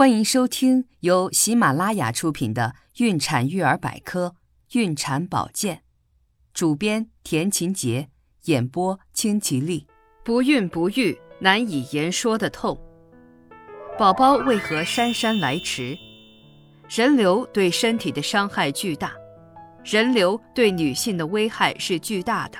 [0.00, 2.72] 欢迎收听由喜马拉雅出品的
[3.04, 4.34] 《孕产育儿百科·
[4.78, 5.76] 孕产保健》，
[6.54, 8.08] 主编田勤杰，
[8.44, 9.86] 演播清吉丽。
[10.24, 12.80] 不孕不育，难以言说的痛。
[13.98, 15.98] 宝宝为何姗姗来迟？
[16.88, 19.12] 人流对身体的伤害巨大，
[19.84, 22.58] 人流对女性的危害是巨大的。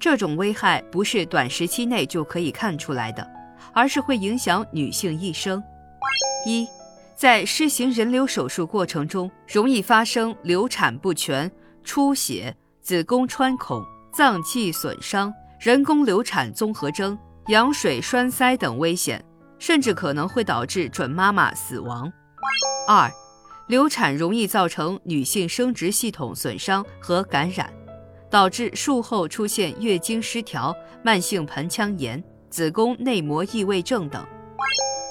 [0.00, 3.30] 这种危害不是短时期内就可以看出来的，
[3.74, 5.62] 而是会影响女性一生。
[6.44, 6.66] 一，
[7.14, 11.50] 在施行人流手术过程中，容易发生流产不全、
[11.84, 17.16] 出血、子宫穿孔、脏器损伤、人工流产综合征、
[17.46, 19.24] 羊水栓塞等危险，
[19.58, 22.12] 甚至可能会导致准妈妈死亡。
[22.88, 23.10] 二，
[23.68, 27.72] 流产容易造成女性生殖系统损伤和感染，
[28.28, 30.74] 导致术后出现月经失调、
[31.04, 34.26] 慢性盆腔炎、子宫内膜异位症等。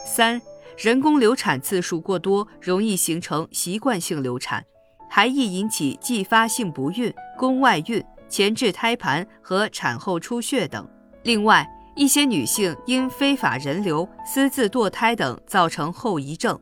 [0.05, 0.41] 三。
[0.81, 4.65] 人工流产次数过多，容易形成习惯性流产，
[5.07, 10.89] 还易引起继发性不孕、宫外孕、前置胎盘和产后出血等。
[11.21, 16.59] 另外，一些女性因非法人流、私自堕胎等造成后遗症。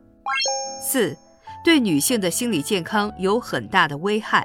[0.82, 1.16] 四，
[1.64, 4.44] 对女性的心理健康有很大的危害。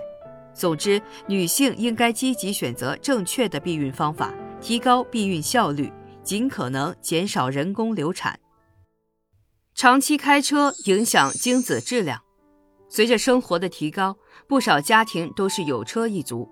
[0.55, 8.39] 总之，女性应该积极选择正确的避孕方法，提高避孕效率，尽可能减少人工流产。
[9.75, 12.21] 长期开车影响精子质量。
[12.89, 14.17] 随着生活的提高，
[14.47, 16.49] 不少家庭都是有车一族，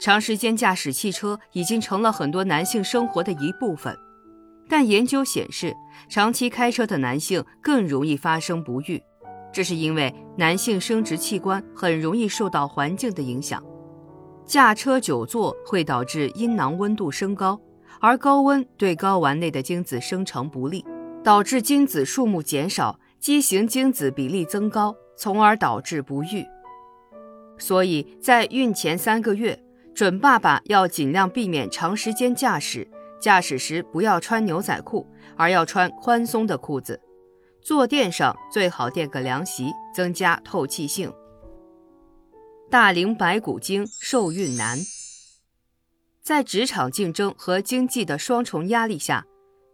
[0.00, 3.94] 长时间驾驶汽车已经成了很多男性生活的一部分。
[4.70, 5.76] 但研究显示，
[6.08, 9.02] 长期开车的男性更容易发生不育，
[9.52, 13.62] 这是因为男性生殖器官很容易受到环境的影响。
[14.46, 17.60] 驾车久坐会导致阴囊温度升高，
[18.00, 20.82] 而高温对睾丸内的精子生成不利。
[21.22, 26.44] 导致精子数目减少，畸形精子比例增高，从而导致不育。
[27.58, 29.62] 所以在孕前三个月，
[29.94, 37.00] 准爸爸要尽量避免长时间驾驶，驾驶时不要穿牛仔裤，而要穿宽松的裤子。
[37.60, 41.12] 坐垫上最好垫个凉席，增加透气性。
[42.68, 44.76] 大龄白骨精受孕难，
[46.20, 49.24] 在职场竞争和经济的双重压力下。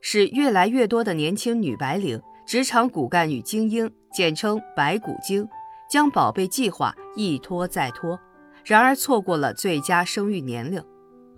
[0.00, 5.48] 使越来越多的年轻女白领、职场骨干女精英（简称“白骨精”）
[5.90, 8.18] 将宝贝计划一拖再拖，
[8.64, 10.82] 然而错过了最佳生育年龄，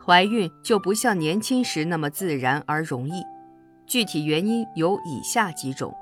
[0.04, 3.22] 怀孕就不像年轻时那么自然而容易。
[3.87, 5.94] 具体原因有以下几种：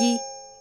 [0.00, 0.16] 一、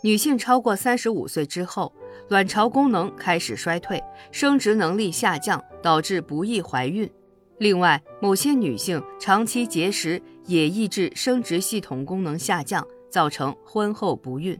[0.08, 1.94] 女性超过三十五岁之后，
[2.28, 7.10] 卵巢功能开始衰退，生殖能力下降，导致不易怀孕。
[7.60, 14.58] 另外，某些女性长期节食也抑制生殖系统功能下降，造成婚后不孕。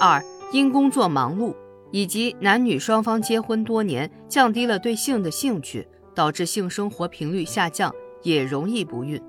[0.00, 1.54] 二，因工作忙碌
[1.90, 9.22] 以及男女双方结婚多年，降低了对性的兴趣，导致性生活频率下降，也容易不孕。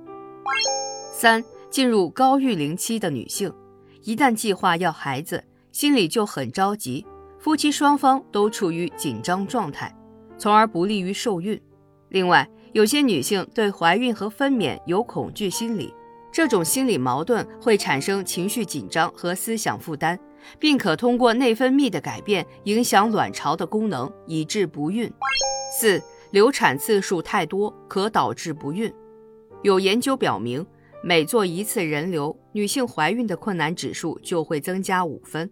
[1.12, 3.54] 三，进入高育龄期的女性，
[4.04, 7.06] 一旦计划要孩子，心里就很着急，
[7.40, 9.94] 夫妻双方都处于紧张状态，
[10.38, 11.62] 从而不利于受孕。
[12.14, 15.92] 另外，有些女性对怀孕和分娩有恐惧心理，
[16.32, 20.20] 这种心理矛盾会产生情绪紧张和思想负担，
[20.60, 25.12] 并可通过内分泌的改变影响卵巢的功能，以致不孕。
[25.80, 28.94] 四、流产次数太多可导致不孕。
[29.64, 30.64] 有研究表明，
[31.04, 35.50] 每做一次人流，女性怀孕的困难指数就会增加五分。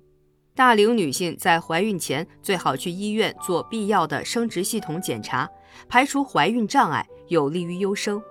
[0.53, 5.49] 大龄女性在怀孕前最好去医院做必要的生殖系统检查。
[5.87, 8.21] 排除怀孕障碍，有利于优生。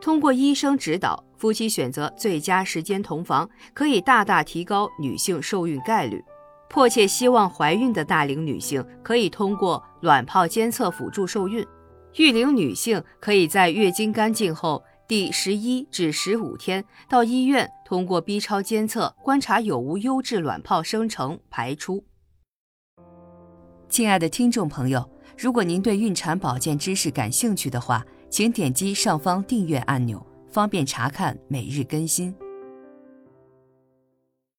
[0.00, 6.22] 通过医生指导，夫妻选择最佳时间同房，可以大大提高女性受孕概率。
[6.68, 11.64] 迫切希望怀孕的大龄女性，可以通过卵泡监测辅助受孕。
[12.16, 22.04] 育龄女性可以在月经干净后第十一至十五天到医院通过 B 超监测，观察有无优质卵泡生成排出。
[23.88, 25.13] 亲爱的听众朋友。
[25.36, 32.34] 如果您对孕产保健知识感兴趣的话，请点击上方订阅按钮，方便查看每日更新。